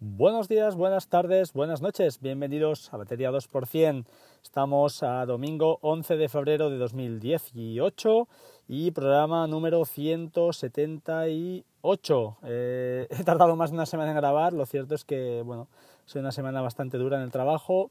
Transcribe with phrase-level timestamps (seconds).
[0.00, 2.20] Buenos días, buenas tardes, buenas noches.
[2.20, 4.06] Bienvenidos a Batería 2%.
[4.42, 8.28] Estamos a domingo 11 de febrero de 2018
[8.66, 12.38] y programa número 178.
[12.44, 14.54] Eh, he tardado más de una semana en grabar.
[14.54, 15.68] Lo cierto es que, bueno,
[16.06, 17.90] soy una semana bastante dura en el trabajo.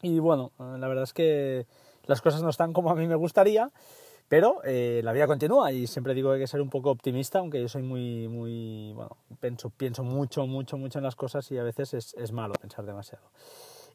[0.00, 1.66] Y bueno, la verdad es que
[2.06, 3.70] las cosas no están como a mí me gustaría.
[4.30, 7.40] Pero eh, la vida continúa y siempre digo que hay que ser un poco optimista,
[7.40, 11.58] aunque yo soy muy, muy, bueno, pienso, pienso mucho, mucho, mucho en las cosas y
[11.58, 13.24] a veces es, es malo pensar demasiado.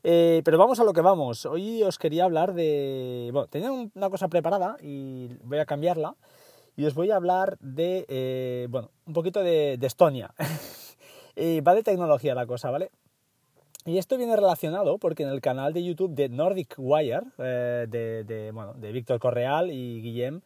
[0.03, 1.45] Eh, pero vamos a lo que vamos.
[1.45, 6.17] Hoy os quería hablar de, bueno, tenía una cosa preparada y voy a cambiarla
[6.75, 10.33] y os voy a hablar de, eh, bueno, un poquito de, de Estonia.
[11.66, 12.91] va de tecnología la cosa, ¿vale?
[13.88, 18.49] Y esto viene relacionado porque en el canal de YouTube de Nordic Wire, eh, de,
[18.52, 20.41] bueno, de Víctor Correal y Guillem,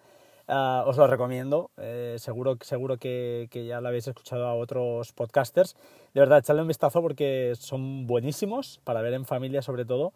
[0.50, 1.72] uh, os lo recomiendo.
[1.78, 5.78] Eh, seguro seguro que, ya lo habéis escuchado a otros podcasters.
[6.14, 10.12] De verdad, echadle un vistazo porque son buenísimos para ver en familia sobre todo.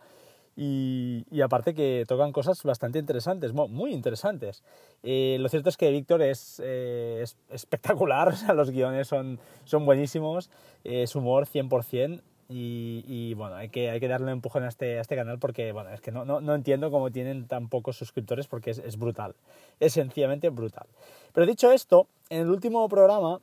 [0.58, 4.64] Y, aparte que tocan cosas bastante interesantes, muy interesantes.
[5.02, 10.50] Eh, lo cierto es que Víctor es, eh, es, espectacular, los guiones son, son buenísimos,
[10.84, 12.22] es humor 100%.
[12.56, 15.72] Y, bueno, hay que, hay que darle un empujón a este, a este canal porque,
[15.72, 18.98] bueno, es que no, no, no entiendo cómo tienen tan pocos suscriptores porque es, es,
[18.98, 19.36] brutal,
[19.80, 20.86] es sencillamente brutal.
[21.34, 23.40] Pero dicho esto, en el último programa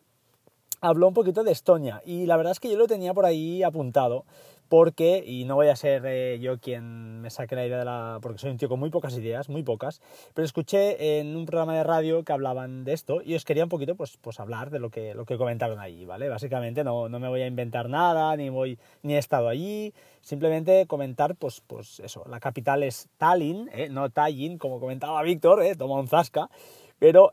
[0.80, 3.62] habló un poquito de Estonia y la verdad es que yo lo tenía por ahí
[3.62, 4.24] apuntado
[4.70, 8.20] porque, y no voy a ser eh, yo quien me saque la idea de la...
[8.22, 10.00] porque soy un tío con muy pocas ideas, muy pocas,
[10.32, 13.68] pero escuché en un programa de radio que hablaban de esto y os quería un
[13.68, 16.28] poquito pues, pues hablar de lo que, lo que comentaron allí, ¿vale?
[16.28, 20.86] Básicamente no, no me voy a inventar nada, ni, voy, ni he estado allí, simplemente
[20.86, 23.88] comentar, pues, pues eso, la capital es Tallinn, ¿eh?
[23.90, 25.74] no Tallinn, como comentaba Víctor, ¿eh?
[25.74, 26.48] toma un zasca,
[27.00, 27.32] pero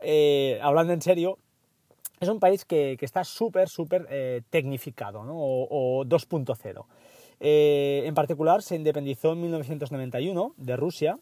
[0.60, 1.38] hablando en serio,
[2.20, 5.36] es un país que, que está súper, súper eh, tecnificado, ¿no?
[5.36, 6.84] o, o 2.0.
[7.40, 11.18] Eh, en particular, se independizó en 1991 de Rusia.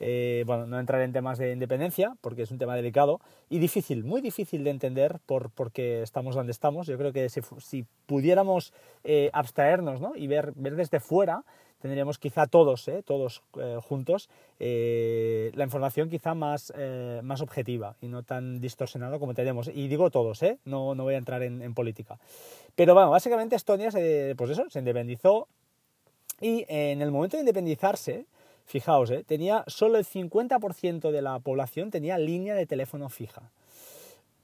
[0.00, 4.02] Eh, bueno, no entraré en temas de independencia porque es un tema delicado y difícil,
[4.02, 6.86] muy difícil de entender por, porque estamos donde estamos.
[6.86, 8.72] Yo creo que si, si pudiéramos
[9.04, 10.16] eh, abstraernos ¿no?
[10.16, 11.44] y ver, ver desde fuera,
[11.84, 13.02] tendríamos quizá todos, ¿eh?
[13.02, 16.72] todos eh, juntos, eh, la información quizá más,
[17.22, 19.68] más objetiva y no tan distorsionada como tenemos.
[19.68, 22.18] Y digo todos, no, no voy a entrar en, en, política.
[22.74, 25.46] Pero bueno, básicamente Estonia se, pues eso, se independizó
[26.40, 28.24] y en el momento de independizarse,
[28.64, 33.50] fijaos, tenía solo el 50% de la población tenía línea de teléfono fija.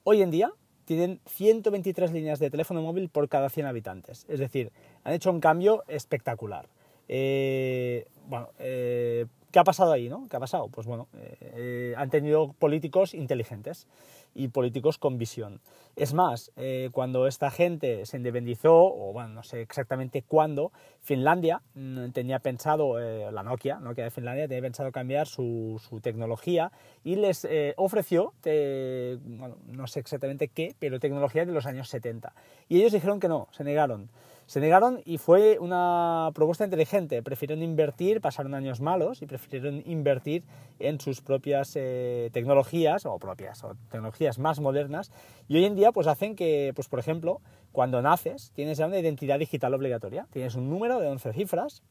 [0.04, 0.52] Hoy en día
[0.84, 4.26] tienen 123 líneas de teléfono móvil por cada 100 habitantes.
[4.28, 4.72] Es decir,
[5.04, 6.68] han hecho un cambio espectacular.
[7.12, 10.08] Eh, bueno, eh, ¿qué ha pasado ahí?
[10.08, 10.28] No?
[10.30, 10.68] ¿Qué ha pasado?
[10.68, 11.08] Pues bueno,
[11.40, 13.88] eh, han tenido políticos inteligentes
[14.34, 15.60] y políticos con visión.
[15.96, 21.62] Es más, eh, cuando esta gente se independizó, o bueno, no sé exactamente cuándo, Finlandia
[21.74, 26.70] mm, tenía pensado, eh, la Nokia, Nokia de Finlandia, tenía pensado cambiar su, su tecnología
[27.02, 32.32] y les eh, ofreció, bueno, no sé exactamente qué, pero tecnología de los años 70.
[32.68, 34.08] Y ellos dijeron que no, se negaron.
[34.50, 37.22] Se negaron y fue una propuesta inteligente.
[37.22, 40.42] Prefirieron invertir, pasaron años malos y prefirieron invertir
[40.80, 45.12] en sus propias eh, tecnologías o propias o tecnologías más modernas
[45.46, 47.40] y hoy en día pues hacen que, pues por ejemplo,
[47.70, 50.26] cuando naces tienes ya una identidad digital obligatoria.
[50.32, 51.84] Tienes un número de 11 cifras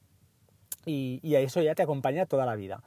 [0.86, 2.84] y, y eso ya te acompaña toda la vida.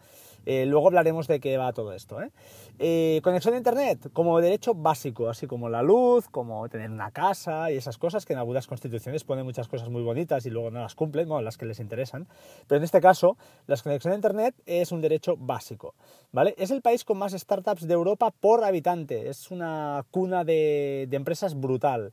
[0.46, 2.20] Eh, luego hablaremos de qué va todo esto.
[2.20, 2.30] ¿eh?
[2.78, 7.70] Eh, conexión a Internet como derecho básico, así como la luz, como tener una casa
[7.70, 10.80] y esas cosas que en algunas constituciones ponen muchas cosas muy bonitas y luego no
[10.80, 12.26] las cumplen, bueno, las que les interesan.
[12.66, 13.36] Pero en este caso,
[13.66, 15.94] la conexión a Internet es un derecho básico.
[16.32, 16.54] ¿vale?
[16.58, 19.28] Es el país con más startups de Europa por habitante.
[19.28, 22.12] Es una cuna de, de empresas brutal.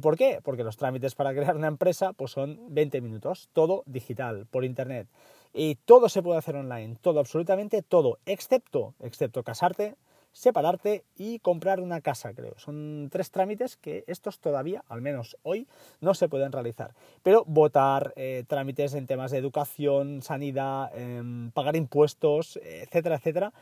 [0.00, 0.38] ¿Por qué?
[0.44, 5.08] Porque los trámites para crear una empresa pues son 20 minutos, todo digital, por Internet.
[5.52, 9.96] Y todo se puede hacer online, todo, absolutamente todo, excepto, excepto casarte,
[10.32, 12.58] separarte y comprar una casa, creo.
[12.58, 15.68] Son tres trámites que estos todavía, al menos hoy,
[16.00, 16.94] no se pueden realizar.
[17.22, 23.52] Pero votar, eh, trámites en temas de educación, sanidad, eh, pagar impuestos, etcétera, etcétera,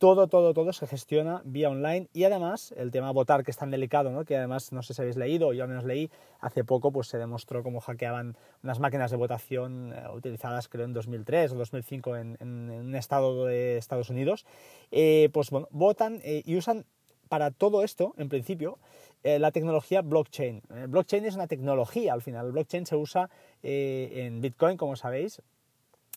[0.00, 3.70] todo, todo, todo se gestiona vía online y además el tema votar que es tan
[3.70, 4.24] delicado, ¿no?
[4.24, 6.10] que además no sé si habéis leído, yo al menos leí,
[6.40, 10.94] hace poco pues se demostró cómo hackeaban unas máquinas de votación eh, utilizadas creo en
[10.94, 14.46] 2003 o 2005 en, un estado de Estados Unidos,
[14.90, 16.86] eh, pues bueno, votan eh, y usan
[17.28, 18.78] para todo esto, en principio,
[19.22, 20.62] la tecnología blockchain.
[20.88, 23.30] Blockchain es una tecnología al final, el blockchain se usa
[23.62, 25.40] en Bitcoin, como sabéis,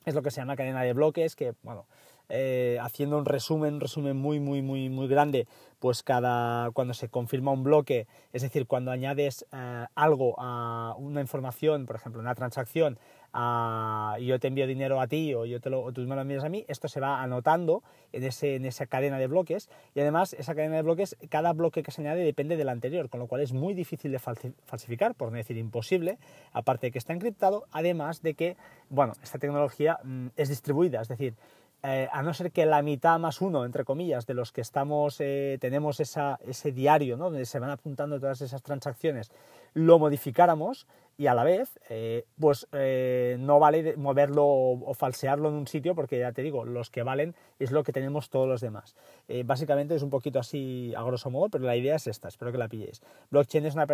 [0.05, 1.85] es lo que se llama cadena de bloques, que bueno,
[2.35, 5.47] eh, haciendo un resumen, un resumen muy, muy, muy, muy grande,
[5.77, 11.21] pues cada, cuando se confirma un bloque, es decir, cuando añades eh, algo a una
[11.21, 12.97] información, por ejemplo, una transacción,
[13.33, 16.49] yo te envío dinero a ti o, yo te lo, tú me lo envías a
[16.49, 19.69] mí, esto se va anotando en, ese, en esa cadena de bloques.
[19.95, 23.19] Y además esa cadena de bloques, cada bloque que se añade depende del anterior, con
[23.19, 26.17] lo cual es muy difícil de falsificar, por no decir imposible,
[26.51, 28.57] aparte de que está encriptado, además de que,
[28.89, 31.33] bueno, esta tecnología mm, es distribuida, es decir,
[31.85, 35.17] eh, a no ser que la mitad más uno, entre comillas, de los que estamos,
[35.19, 37.25] eh, tenemos ese diario, ¿no?
[37.25, 39.33] donde se van apuntando todas esas transacciones,
[39.73, 40.87] lo modificáramos
[41.17, 46.17] y a la vez, eh, pues no vale moverlo o, falsearlo en un sitio porque
[46.19, 48.95] ya te digo, los que valen es lo que tenemos todos los demás.
[49.45, 52.57] básicamente es un poquito así a grosso modo, pero la idea es esta, espero que
[52.57, 53.01] la pilléis.
[53.29, 53.85] Blockchain es una,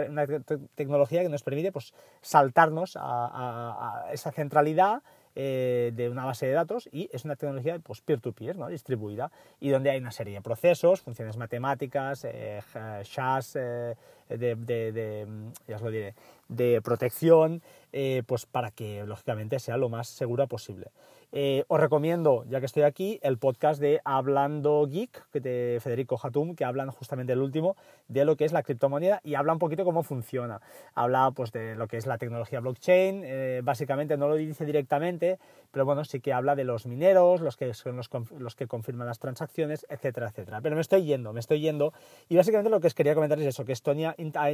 [0.76, 5.02] tecnología que nos permite pues, saltarnos a esa centralidad
[5.36, 8.68] eh, de una base de datos y es una tecnología pues, peer-to-peer, ¿no?
[8.68, 13.96] distribuida, y donde hay una serie de procesos, funciones matemáticas, eh, eh
[14.30, 15.28] de, de,
[15.68, 16.14] ya os lo diré,
[16.48, 17.62] de protección,
[17.92, 20.92] eh, pues para que lógicamente sea lo más segura posible.
[21.32, 26.56] Eh, os recomiendo, ya que estoy aquí, el podcast de Hablando Geek, de Federico Hatum,
[26.56, 27.76] que hablan justamente el último
[28.08, 30.60] de lo que es la criptomoneda y habla un poquito cómo funciona.
[30.96, 35.38] Habla pues de lo que es la tecnología blockchain, eh, básicamente no lo dice directamente,
[35.72, 39.06] pero bueno, sí que habla de los mineros, los que son los, los que confirman
[39.06, 40.62] las transacciones, etcétera, etcétera.
[40.62, 41.94] Pero me estoy yendo, me estoy yendo
[42.28, 44.52] y básicamente lo que os quería comentar es eso, que Estonia ha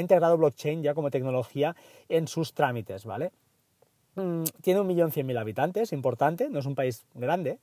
[0.00, 1.74] integrado blockchain ya como tecnología
[2.08, 3.32] en sus trámites, ¿vale?
[4.16, 7.58] Mm, tiene un millón cien mil habitantes, importante, no es un país grande,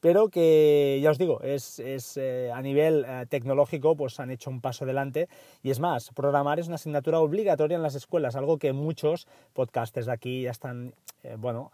[0.00, 1.80] pero que ya os digo, es,
[2.16, 5.28] eh, a nivel eh, tecnológico pues han hecho un paso adelante
[5.62, 10.06] y es más, programar es una asignatura obligatoria en las escuelas, algo que muchos podcasters
[10.06, 11.70] de aquí ya están, eh, bueno,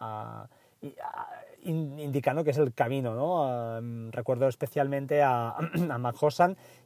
[1.65, 3.81] indicando que es el camino, ¿no?
[3.81, 5.57] Mm, recuerdo especialmente a,
[5.91, 6.17] a Mac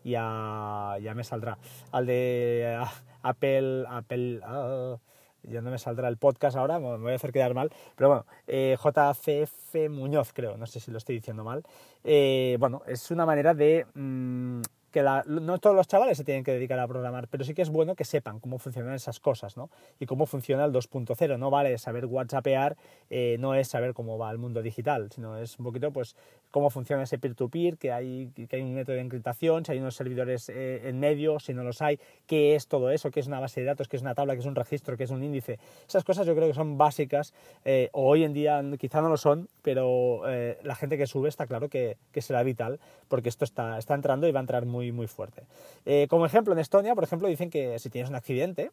[0.05, 1.59] y a, ya me saldrá,
[1.91, 2.81] al de
[3.23, 4.97] Apple, Apple, ah,
[5.45, 8.27] ya no me saldrá el podcast ahora, me voy a hacer quedar mal, pero bueno,
[8.47, 11.63] eh, JCF Muñoz creo, no sé si lo estoy diciendo mal,
[12.05, 13.87] eh, bueno, es una manera de...
[13.95, 14.63] Mm,
[14.93, 17.71] que no todos los chavales se tienen que dedicar a programar, pero sí que es
[17.71, 19.71] bueno que sepan cómo funcionan esas cosas, ¿no?
[19.99, 21.39] Y cómo funciona el 2.0.
[21.39, 22.77] No vale saber WhatsAppear,
[23.11, 26.15] eh, no es saber cómo va el mundo digital, sino es un poquito, pues,
[26.51, 29.97] cómo funciona ese peer-to-peer, que, hay, que hay un método de encriptación, si hay unos
[29.97, 33.41] servidores eh, en medio, si no los hay, qué es todo eso, qué es una
[33.41, 35.59] base de datos, qué es una tabla, qué es un registro, qué es un índice.
[35.89, 37.33] Esas cosas yo creo que son básicas,
[37.65, 40.23] eh, o hoy en día quizá no lo son, pero
[40.63, 44.27] la gente que sube está claro que, que será vital, porque esto está, está entrando
[44.27, 45.43] y va a entrar muy muy, fuerte.
[45.87, 48.71] Eh, como ejemplo, en Estonia, por ejemplo, dicen que si tienes un accidente,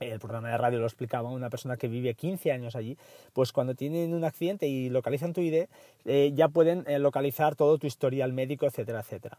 [0.00, 2.96] el programa de radio lo explicaba una persona que vive 15 años allí,
[3.32, 5.68] pues cuando tienen un accidente y localizan tu ID,
[6.04, 9.38] eh, ya pueden eh, localizar todo tu historial médico, etcétera, etcétera.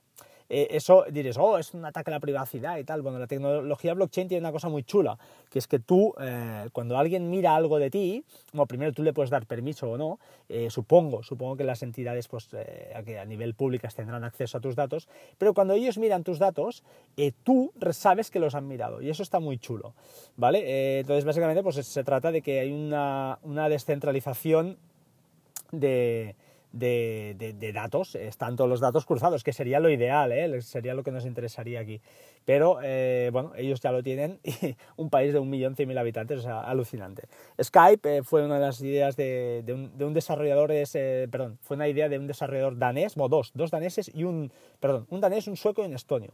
[0.50, 3.02] Eh, eso diréis, oh, es un ataque a la privacidad y tal.
[3.02, 5.18] Bueno, la tecnología blockchain tiene una cosa muy chula,
[5.50, 9.14] que es que tú, eh, cuando alguien mira algo de ti, bueno, primero tú le
[9.14, 10.20] puedes dar permiso o no,
[10.50, 12.50] eh, supongo, supongo que las entidades pues,
[13.06, 15.08] que a nivel públicas tendrán acceso a tus datos,
[15.38, 16.84] pero cuando ellos miran tus datos,
[17.44, 19.94] tú sabes que los han mirado y eso está muy chulo,
[20.36, 21.00] ¿vale?
[21.00, 24.78] entonces, básicamente, pues se trata de que hay una, una descentralización
[25.72, 26.36] de,
[26.74, 30.62] de, datos, están todos los datos cruzados, que sería lo ideal, ¿eh?
[30.62, 32.02] sería lo que nos interesaría aquí.
[32.46, 35.98] Pero eh, bueno, ellos ya lo tienen y un país de un millón cien mil
[35.98, 37.28] habitantes, o sea, alucinante.
[37.62, 40.72] Skype eh, fue una de las ideas de, un, de un, desarrollador,
[41.32, 45.06] perdón, fue una idea de un desarrollador danés, o dos, dos daneses y un, perdón,
[45.10, 46.32] un danés, un sueco y un estonio.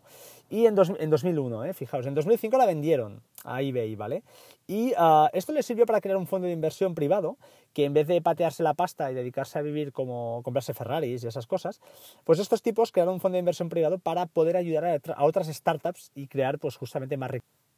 [0.50, 4.24] Y en 2001, fijaos, en 2005 la vendieron a eBay, ¿vale?
[4.68, 7.38] Y ah, esto les sirvió para crear un fondo de inversión privado
[7.74, 11.28] que en vez de patearse la pasta y dedicarse a vivir como comprarse Ferraris y
[11.28, 11.82] esas cosas,
[12.24, 16.12] pues estos tipos crearon un fondo de inversión privado para poder ayudar a, otras startups
[16.16, 17.69] y crear pues justamente más riqueza.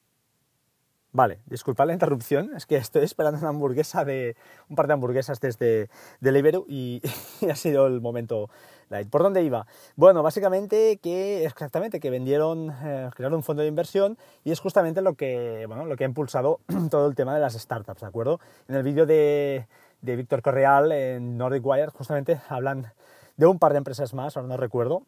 [1.14, 4.38] Vale, disculpad la interrupción, es que estoy esperando una hamburguesa de
[4.70, 5.90] un par de hamburguesas desde
[6.22, 7.02] Deliveroo y,
[7.42, 8.50] y ha sido el momento
[9.10, 9.66] ¿Por dónde iba?
[9.96, 15.02] Bueno, básicamente que exactamente que vendieron, eh, crearon un fondo de inversión y es justamente
[15.02, 16.60] lo que, bueno, lo que ha impulsado
[16.92, 18.42] todo el tema de las startups, ¿de acuerdo?
[18.68, 19.66] En el vídeo de,
[20.02, 22.92] de Víctor Correal en Nordic Wire justamente hablan
[23.38, 25.04] de un par de empresas más, ahora no recuerdo,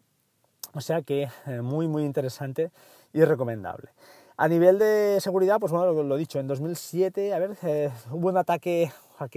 [0.73, 2.71] o sea que eh, muy muy interesante
[3.11, 3.89] y recomendable.
[4.35, 8.37] A nivel de seguridad, pues bueno, lo, dicho, en 2007, a ver, eh, hubo un
[8.37, 8.91] ataque,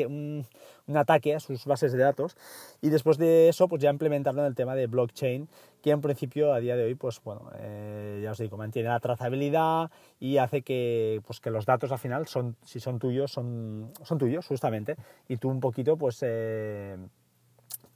[0.06, 0.46] un,
[0.86, 2.34] un, ataque a sus bases de datos
[2.80, 5.48] y después de eso, pues ya implementaron el tema de blockchain,
[5.82, 8.98] que en principio a día de hoy, pues bueno, eh, ya os digo, mantiene la
[8.98, 13.92] trazabilidad y hace que, pues, que los datos al final, son, si son tuyos, son,
[14.02, 14.96] son tuyos justamente,
[15.28, 16.20] y tú un poquito, pues...
[16.22, 16.96] Eh,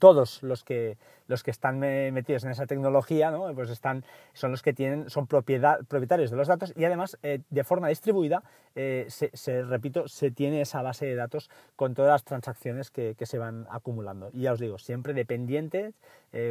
[0.00, 0.96] todos los que,
[1.28, 3.54] los que están metidos en esa tecnología, ¿no?
[3.54, 7.62] pues están, son los que tienen, son propietarios de los datos y además eh, de
[7.62, 8.42] forma distribuida,
[8.74, 13.26] eh, se, repito, se tiene esa base de datos con todas las transacciones que, que
[13.26, 14.30] se van acumulando.
[14.32, 15.92] Y ya os digo, siempre dependiente,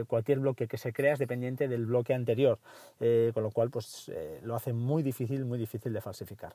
[0.08, 2.60] cualquier bloque que se crea es dependiente del bloque anterior,
[3.34, 4.12] con lo cual pues,
[4.44, 6.54] lo hace muy difícil, muy difícil de falsificar.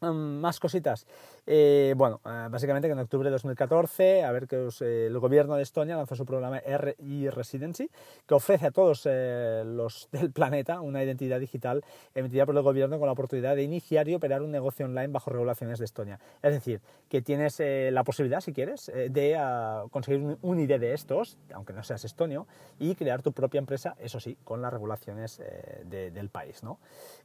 [0.12, 1.06] Más cositas.
[1.46, 5.56] Eh, bueno, eh, básicamente que en octubre de 2014, a ver que eh, el gobierno
[5.56, 7.90] de Estonia lanzó su programa e-Residency,
[8.26, 13.06] que ofrece a todos los del planeta una identidad digital emitida por el gobierno con
[13.06, 16.18] la oportunidad de iniciar y operar un negocio online bajo regulaciones de Estonia.
[16.42, 21.38] Es decir, que tienes la posibilidad, si quieres, de ah, conseguir un, ID de estos,
[21.54, 22.46] aunque no seas estonio,
[22.78, 25.42] y crear tu propia empresa, eso sí, con las regulaciones
[25.86, 26.62] del país.
[26.62, 26.78] ¿no?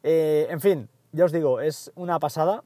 [0.03, 2.63] en fin, ya os digo, es una pasada.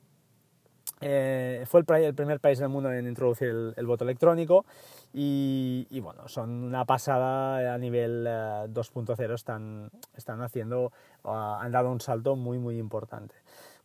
[1.01, 4.65] Eh, fue el, primer país del mundo en introducir el, voto electrónico
[5.13, 10.91] y, bueno, son una pasada a nivel 2.0, eh, están, están haciendo,
[11.23, 13.35] ah, han dado un salto muy muy importante.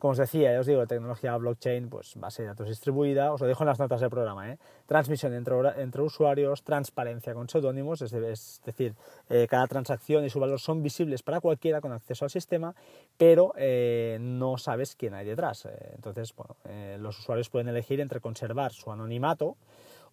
[0.04, 3.46] Como os decía, ya os digo, tecnología blockchain, pues base de datos distribuida, os lo
[3.46, 4.58] dejo en las notas del programa, ¿eh?
[4.84, 8.94] transmisión entre, usuarios, transparencia con seudónimos, es, decir,
[9.30, 12.74] eh, cada transacción y su valor son visibles para cualquiera con acceso al sistema,
[13.16, 15.66] pero eh, no sabes quién hay detrás.
[15.94, 16.54] entonces, bueno,
[16.98, 19.56] los usuarios pueden elegir entre conservar su anonimato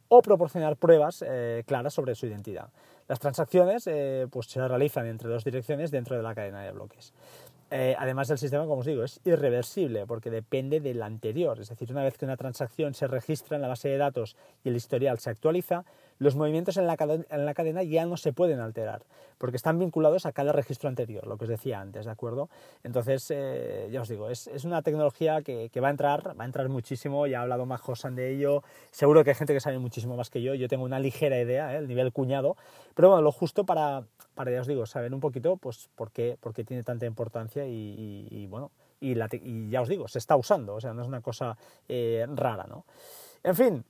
[0.07, 1.21] o proporcionar pruebas
[1.65, 2.69] claras sobre su identidad.
[3.09, 3.89] Las transacciones
[4.29, 7.13] pues, se realizan entre dos direcciones dentro de la cadena de bloques.
[7.73, 11.57] Eh, además el sistema, como os digo, es irreversible porque depende del anterior.
[11.59, 14.69] Es decir, una vez que una transacción se registra en la base de datos y
[14.69, 15.85] el historial se actualiza,
[16.21, 19.01] los movimientos en la, cadena ya no se pueden alterar,
[19.39, 22.47] porque están vinculados a cada registro anterior, lo que os decía antes, ¿de acuerdo?
[22.83, 26.69] Entonces, eh, ya os digo, es, una tecnología que, va a entrar, va a entrar
[26.69, 28.61] muchísimo, ya ha hablado más Josan de ello,
[28.91, 31.73] seguro que hay gente que sabe muchísimo más que yo, yo tengo una ligera idea,
[31.73, 31.79] ¿eh?
[31.79, 32.55] el nivel cuñado,
[32.93, 34.03] pero bueno, lo justo para,
[34.35, 37.65] para, ya os digo, saber un poquito, pues, por qué, por qué tiene tanta importancia
[37.65, 39.15] y, bueno, y,
[39.71, 41.57] ya os digo, se está usando, o sea, no es una cosa
[41.89, 42.85] eh, rara, ¿no?
[43.43, 43.83] En fin,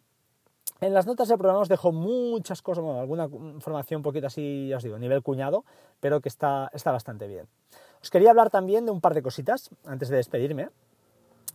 [0.82, 4.78] en las notas del programa os dejo muchas cosas, alguna información un poquito así, ya
[4.78, 5.64] os digo, nivel cuñado,
[6.00, 7.48] pero que está, está bastante bien.
[8.02, 10.70] Os quería hablar también de un par de cositas antes de despedirme.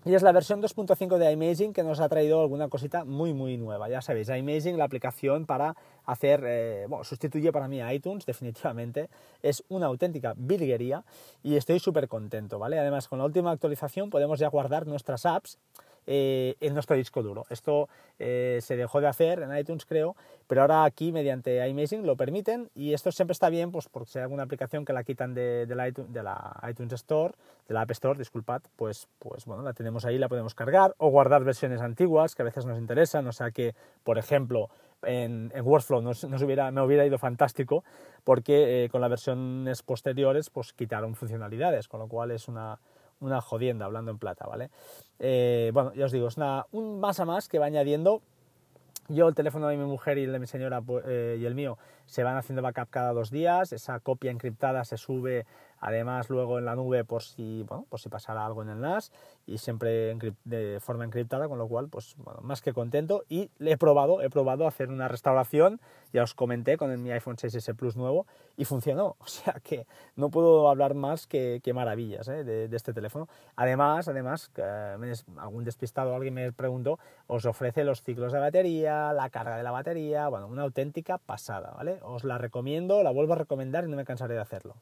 [0.05, 3.57] Y es la versión 2.5 de iMaging que nos ha traído alguna cosita muy muy
[3.57, 3.89] nueva.
[3.89, 9.11] Ya sabéis, iMaging, la aplicación para hacer, eh, bueno, sustituye para mí a iTunes definitivamente.
[9.43, 11.03] Es una auténtica virguería
[11.43, 12.79] y estoy súper contento, ¿vale?
[12.79, 15.59] Además, con la última actualización podemos ya guardar nuestras apps
[16.07, 17.47] eh, en nuestro disco duro.
[17.51, 20.15] Esto eh, se dejó de hacer en iTunes, creo,
[20.47, 24.19] pero ahora aquí mediante iMazing lo permiten y esto siempre está bien pues porque si
[24.19, 27.35] hay alguna aplicación que la quitan de, la, iTunes, Store,
[27.67, 31.09] de la App Store, disculpad, pues, pues bueno, la tenemos ahí, la podemos cargar o
[31.09, 34.71] guardar versiones antiguas que a veces nos interesan, o sea que, por ejemplo,
[35.03, 37.85] en, Workflow nos, hubiera, me hubiera ido fantástico
[38.25, 42.79] porque eh, con las versiones posteriores pues quitaron funcionalidades, con lo cual es una,
[43.21, 44.71] una jodienda, hablando en plata, ¿vale?
[45.19, 48.23] Eh, bueno, ya os digo, es una, un más a más que va añadiendo.
[49.09, 51.55] Yo, el teléfono de mi mujer y el de mi señora pues, eh, y el
[51.55, 53.73] mío se van haciendo backup cada dos días.
[53.73, 55.47] Esa copia encriptada se sube
[55.81, 59.13] además luego en la nube por si, bueno, por si pasara algo en el NAS
[59.47, 63.73] y siempre de forma encriptada, con lo cual, pues bueno, más que contento y le
[63.73, 65.81] he probado, he probado hacer una restauración,
[66.13, 69.87] ya os comenté con mi iPhone 6S Plus nuevo y funcionó, o sea que
[70.17, 72.43] no puedo hablar más que, maravillas ¿eh?
[72.43, 73.29] de, este teléfono.
[73.55, 74.51] Además, además,
[75.37, 79.73] algún despistado, alguien me preguntó, os ofrece los ciclos de batería, la carga de la
[79.73, 81.96] batería, bueno, una auténtica pasada, ¿vale?
[82.03, 84.77] Os la recomiendo, la vuelvo a recomendar y no me cansaré de hacerlo.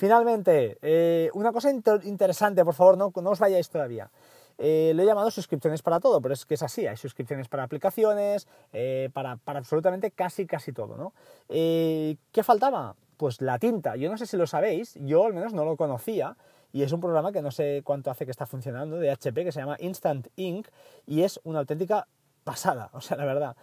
[0.00, 4.10] Finalmente, eh, una cosa interesante, por favor, no, no os vayáis todavía.
[4.56, 7.64] Eh, lo he llamado suscripciones para todo, pero es que es así, hay suscripciones para
[7.64, 11.12] aplicaciones, eh, para, para, absolutamente casi, casi todo, ¿no?
[11.48, 12.96] ¿Qué faltaba?
[13.18, 13.96] Pues la tinta.
[13.96, 16.34] Yo no sé si lo sabéis, yo al menos no lo conocía,
[16.72, 19.52] y es un programa que no sé cuánto hace que está funcionando, de HP, que
[19.52, 20.68] se llama Instant Ink,
[21.06, 22.08] y es una auténtica
[22.44, 23.54] pasada, o sea, la verdad.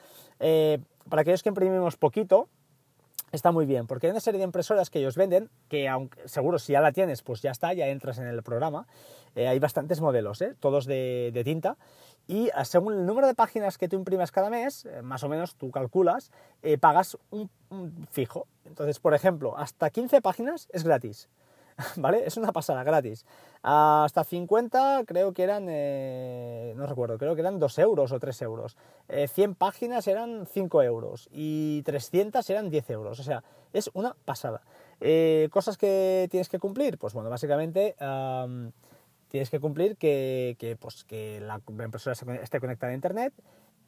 [1.09, 2.47] para aquellos que imprimimos poquito,
[3.31, 6.59] está muy bien, porque hay una serie de impresoras que ellos venden, que aunque seguro
[6.59, 8.87] si ya la tienes, pues ya está, ya entras en el programa.
[9.35, 10.55] Eh, hay bastantes modelos, ¿eh?
[10.59, 11.77] todos de, tinta,
[12.27, 15.29] y ah, según el número de páginas que tú imprimas cada mes, eh, más o
[15.29, 16.31] menos tú calculas,
[16.79, 17.49] pagas un,
[18.09, 18.47] fijo.
[18.65, 21.29] Entonces, por ejemplo, hasta 15 páginas es gratis.
[21.97, 22.23] ¿vale?
[22.25, 23.25] Es una pasada, gratis.
[23.61, 28.41] Hasta 50 creo que eran, eh, no recuerdo, creo que eran 2 euros o 3
[28.43, 28.77] euros.
[29.07, 33.19] 100 eh, páginas eran 5 euros y 300 eran 10 euros.
[33.19, 33.43] O sea,
[33.73, 34.61] es una pasada.
[35.01, 37.95] Eh, cosas que tienes que cumplir, pues bueno, básicamente
[39.27, 43.33] tienes que cumplir que, pues, que la impresora esté conectada a Internet,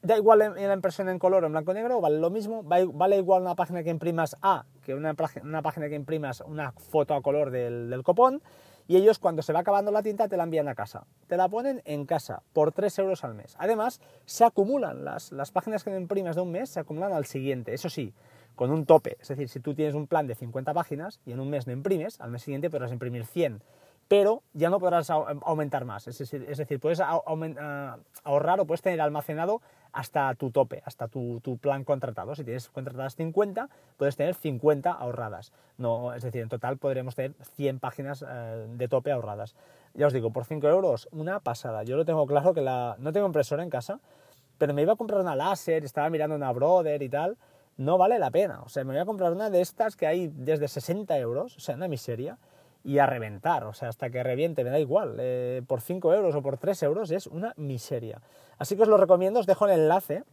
[0.01, 2.63] da igual en, la impresión en color o en blanco y negro, vale lo mismo,
[2.63, 7.13] vale igual una página que imprimas A que una, una página que imprimas una foto
[7.13, 8.41] a color del, del, copón,
[8.87, 11.05] y ellos cuando se va acabando la tinta te la envían a casa.
[11.27, 13.55] Te la ponen en casa por 3 euros al mes.
[13.59, 17.73] Además, se acumulan las, las páginas que imprimas de un mes, se acumulan al siguiente.
[17.73, 18.15] Eso sí,
[18.55, 19.17] con un tope.
[19.21, 21.73] Es decir, si tú tienes un plan de 50 páginas y en un mes no
[21.73, 23.61] imprimes, al mes siguiente podrás imprimir 100
[24.09, 26.07] pero ya no podrás aumentar más.
[26.07, 29.61] Es decir, puedes ahorrar o puedes tener almacenado
[29.93, 32.33] hasta tu tope, hasta tu, plan contratado.
[32.33, 35.53] Si tienes contratadas 50, puedes tener 50 ahorradas.
[35.77, 39.55] No, es decir, en total podremos tener 100 páginas eh, de tope ahorradas.
[39.93, 41.83] Ya os digo, por 5 euros, una pasada.
[41.83, 43.99] Yo lo tengo claro que la, no tengo impresora en casa,
[44.57, 47.37] pero me iba a comprar una láser, estaba mirando una Brother y tal.
[47.77, 48.61] No vale la pena.
[48.63, 51.59] O sea, me voy a comprar una de estas que hay desde 60 euros, o
[51.59, 52.39] sea, una miseria
[52.83, 56.35] y a reventar, o sea, hasta que reviente, me da igual, eh, por 5 euros
[56.35, 58.21] o por 3 euros es una miseria.
[58.57, 60.23] Así que os lo recomiendo, os dejo el enlace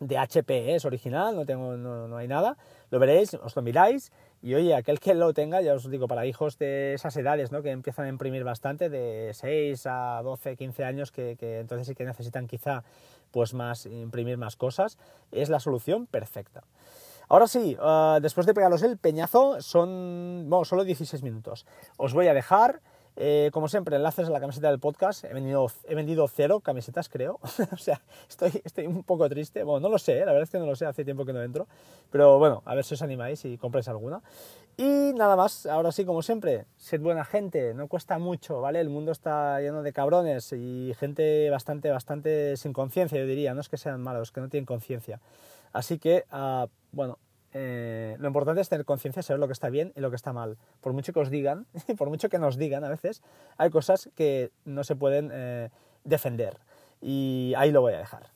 [0.00, 2.56] de HP, es original, no, tengo, no, hay nada,
[2.90, 6.26] lo veréis, os lo miráis y oye, aquel que lo tenga, ya os digo, para
[6.26, 7.62] hijos de esas edades, ¿no?
[7.62, 11.94] que empiezan a imprimir bastante, de 6 a 12, 15 años, que, que entonces sí
[11.94, 12.82] que necesitan quizá
[13.30, 14.98] pues más, imprimir más cosas,
[15.32, 16.64] es la solución perfecta.
[17.28, 21.66] Ahora sí, eh, después de pegaros el peñazo, son bueno, solo 16 minutos.
[21.96, 22.80] Os voy a dejar,
[23.16, 25.24] eh, como siempre, enlaces a la camiseta del podcast.
[25.24, 27.40] He, he vendido cero camisetas, creo.
[27.72, 29.62] o sea, estoy, estoy un poco triste.
[29.62, 31.42] Bueno, no lo sé, la verdad es que no lo sé, hace tiempo que no
[31.42, 31.66] entro.
[32.10, 34.22] Pero bueno, a ver si os animáis y compráis alguna.
[34.76, 38.80] Y nada más, ahora sí, como siempre, sed buena gente, no cuesta mucho, ¿vale?
[38.80, 43.54] El mundo está lleno de cabrones y gente bastante, bastante sin conciencia, yo diría.
[43.54, 45.20] No es que sean malos, que no tienen conciencia.
[45.74, 47.18] Así que, ah, bueno,
[47.52, 50.32] eh, lo importante es tener conciencia, saber lo que está bien y lo que está
[50.32, 50.56] mal.
[50.80, 51.66] Por mucho que os digan,
[51.98, 53.22] por mucho que nos digan a veces,
[53.58, 55.70] hay cosas que no se pueden eh,
[56.04, 56.58] defender.
[57.02, 58.30] Y ahí lo voy a dejar.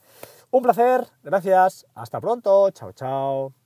[0.51, 3.58] Un placer, gracias, hasta pronto, chao, chao.